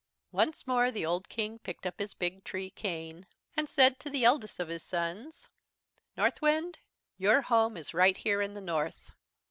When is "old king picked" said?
1.05-1.85